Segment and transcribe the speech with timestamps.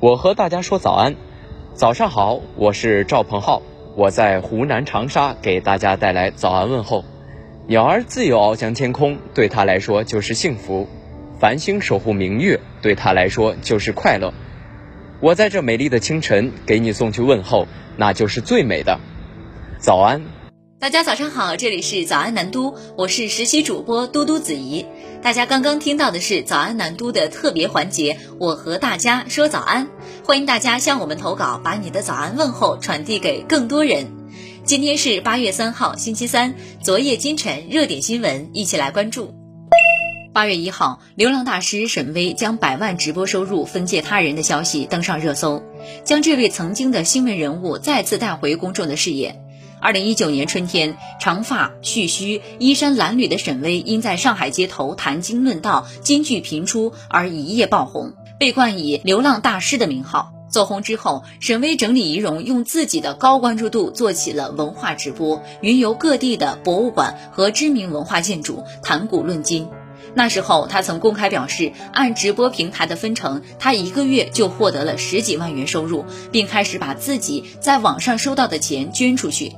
[0.00, 1.14] 我和大家说早安，
[1.74, 3.60] 早上好，我是赵鹏浩，
[3.96, 7.04] 我在湖南长沙给大家带来早安问候。
[7.66, 10.86] 鸟儿自由翱翔天空，对他来说就是幸福；
[11.38, 14.32] 繁星守护明月，对他来说就是快乐。
[15.20, 17.66] 我在这美丽的清晨给你送去问候，
[17.98, 18.98] 那就是最美的
[19.78, 20.22] 早安。
[20.80, 24.86] 大家早上好，这里是早安南都，我是实习主播嘟嘟子怡。
[25.20, 29.88] 大家刚刚听到的是早安南都的特别环节，我和大家说早安，
[30.24, 34.06] 欢迎大家向我们投稿，把你的早安问候传递给更多人。
[34.64, 39.34] 今天是八月三号，星期三，昨夜今晨热点新闻，一起来关注。
[40.32, 45.62] 八月一号，流浪大师沈巍将百万直播收入分借他人的消息登上热搜，
[46.04, 49.42] 将这位曾经的新闻人物再次带回公众的视野。
[49.80, 60.32] 二零一九年春天，长发蓄须、衣衫褴褛的沈巍，因在上海街头谈经论道、金句频出而一夜爆红，被冠以“流浪大师”的名号。
[60.50, 69.66] 走红之后，沈巍整理仪容，用自己的高关注度做起了文化直播，云游各地的博物馆和知名文化建筑，谈古论今。
[70.12, 79.56] 那时候，他曾公开表示，按直播平台的分成，他一个月就获得了十几万元收入，并开始把自己在网上收到的钱捐出去。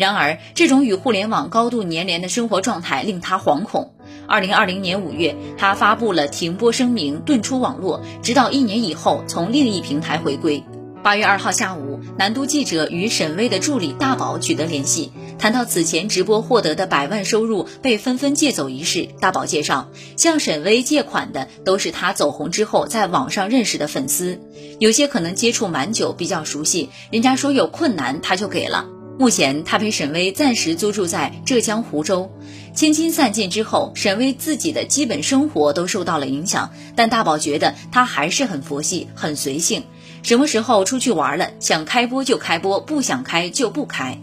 [0.00, 3.92] 然而，这种与互联网高度粘连的生活状态令他惶恐。
[4.26, 10.64] 二零二零年五月，他发布了停播声明，遁出网络，直到一年以后从另一平台回归。
[11.02, 19.06] 八月二号下午，南都记者与沈巍的助理大宝取得联系，谈到此前直播获得的百万收入被纷纷借走一事。
[19.20, 24.40] 大宝介绍，向沈巍借款的都是他走红之后在网上认识的粉丝，
[24.78, 28.86] 有些可能接触蛮久，比较熟悉，人家说有困难他就给了。
[29.20, 32.32] 目前，他陪沈巍暂时租住在浙江湖州。
[32.74, 36.70] 千金散尽之后，沈巍自己的基本生活都受到了影响。
[36.96, 39.84] 但大宝觉得他还是很佛系、很随性，
[40.22, 44.16] 什么时候出去玩了，想开播就开播，不想开就不开。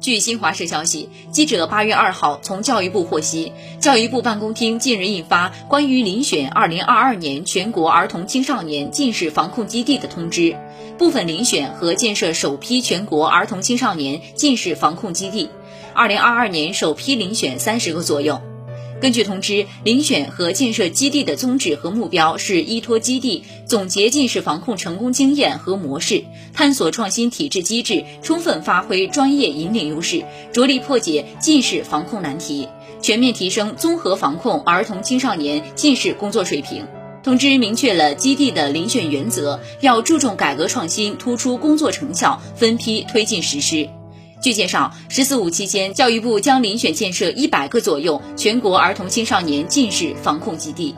[0.00, 10.56] 据新华社消息，记者八月二号从教育部获悉，教育部办公厅近日印发关于遴选二零二二年全国儿童青少年近视防控基地的通知，
[10.98, 15.50] 部分遴选和建设首批全国儿童青少年近视防控基地，
[15.94, 18.40] 二零二二年首批遴选三十个左右。
[18.98, 26.24] 根据通知，遴选和建设基地的宗旨和目标是依托基地，总结近视防控成功经验和模式，
[26.54, 32.68] 探索创新体制机制，充分发挥专业引领优势，着力破解近视防控难题，
[33.02, 36.86] 全面提升综合防控儿童青少年近视工作水平。
[37.26, 43.88] 通知明确了基地的遴选原则，要注重改革创新，突出工作成效，分批推进实施。
[44.40, 50.94] 据介绍，“十四五”期间，教育部将遴选建设一百个左右全国儿童青少年近视防控基地。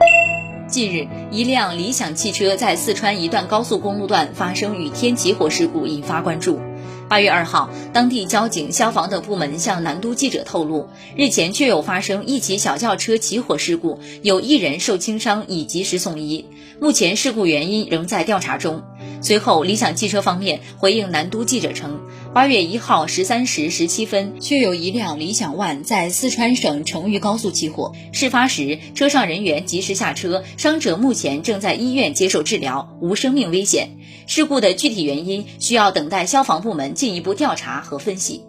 [0.69, 6.61] 近日，一辆理想汽车在四川一段高速公路段发生雨天起火事故，引发关注。
[7.09, 16.45] 八月二号，当地交警、消防等部门向南都记者透露，日前确有发生一起小轿车起火事故，有一人受轻伤，已及时送医。
[16.81, 18.83] 目前事故原因仍在调查中。
[19.23, 21.99] 随后，理想汽车方面回应南都记者称，
[22.35, 27.93] 八月一号十三时十七分，确有一辆理想 ONE 在四川省成渝高速起火。
[28.13, 33.97] 事发时，车上人员及时下车，伤者目前正在医院接受治疗，无生命危险。
[34.27, 38.45] 事故的具体原因需要等待消防部门进一步调查和分析。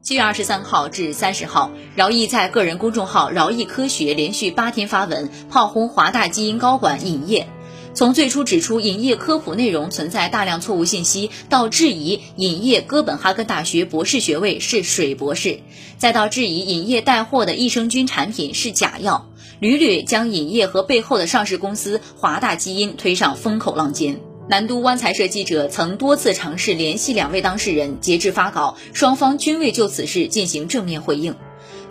[0.00, 7.48] 七月二十三号至三十号，饶毅在个人公众号“饶毅科学”连续八天发文炮轰华大基因高管尹烨。
[7.94, 15.60] 从最初指出尹烨科普内容存在大量错误信息，到质疑尹烨哥本哈根大学博士学位是水博士，
[15.96, 24.20] 再到质疑尹烨带货的益生菌产品是假药，屡屡将尹烨和背后的上市公司华大基因推上风口浪尖。
[24.48, 31.36] 南都湾财社记者曾多次尝试联系两位当事人，截至发稿，双方均未就此事进行正面回应。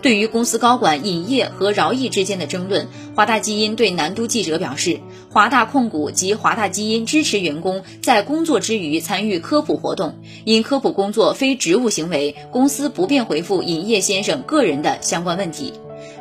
[0.02, 5.00] 对于公司高管尹烨和饶毅之间的争论，华大基因对南都记者表示，
[5.34, 10.14] 华大控股及华大基因支持员工在工作之余参与科普活动，
[10.44, 15.72] 因科普工作非职务行为，公司不便回复尹烨先生个人的相关问题。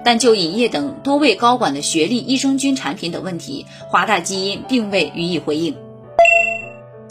[0.03, 5.75] 但就尹烨等多位高管的学历、益生菌产品等问题，华大基因并未予以回应。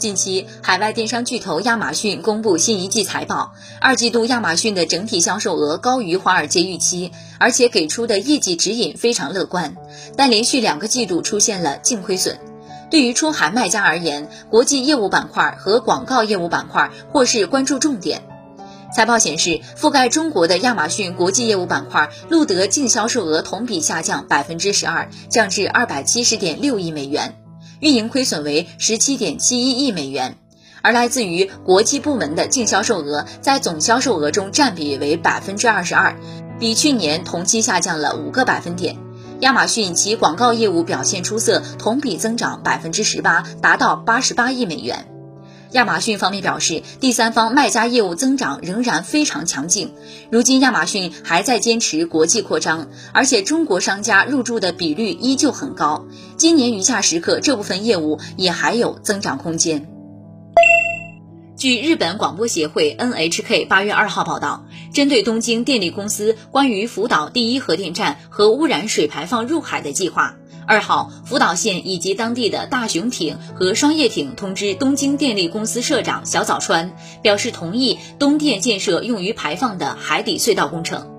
[0.03, 9.77] 近期，海外电商巨头亚马逊公布新一季财报，二季度亚马逊的整体销售额高于华尔街预期，而且给出的业绩指引非常乐观，
[10.17, 12.37] 但连续两个季度出现了净亏损。
[12.91, 18.23] 对于出海卖家而言，国际业务板块和广告业务板块或是关注重点。
[18.93, 27.35] 财报显示，覆盖中国的亚马逊国际业务板块录得净销售额同比下降百分之十二，降至二百七十点六亿美元。
[27.83, 30.37] 运营亏损为十七点七一亿美元。
[30.81, 36.17] 而来自于国际部门的净销售额在总销售额中占比为百分之二十二，
[36.59, 38.97] 比去年同期下降了五个百分点。
[39.41, 45.12] 亚马逊其广告业务表现出色，同比增长百分之十八，达到八十八亿美元。
[45.73, 49.91] 亚马逊方面表示，第三方卖家业务增长仍然非常强劲。
[50.31, 56.05] 如今，亚马逊还在坚持国际扩张，而且中国商家入驻的比率依旧很高。
[56.37, 59.89] 今年余下时刻，这部分业务也还有增长空间。
[61.55, 81.09] 据日本广播协会 NHK 八月二号报道，针对东京电力公司关于福岛第一核电站核污染水排放入海的计划，二号福岛县以及当地的大熊町和双叶町通知东京电力公司社长小早川，表示同意东电建设用于排放的海底隧道工程。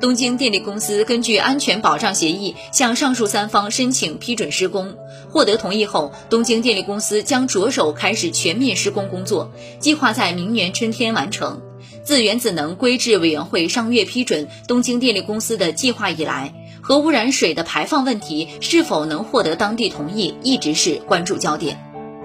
[0.00, 4.96] 东京电力公司根据安全保障协议向上述三方申请批准施工，
[5.28, 11.60] 获得同意后，东京电力公司将着手开始全面施工工作，计划在明年春天完成。
[12.02, 16.54] 自原子能规制委员会上月批准东京电力公司的计划以来，
[16.90, 21.78] 核污染水的排放问题是否能获得当地同意，一直是关注焦点。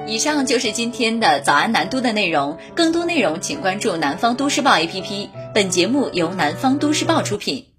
[0.08, 5.30] 以上就是今天的早安南都的内容，更多内容请关注南方都市报 APP。
[5.54, 7.75] 本节目由南方都市报出品。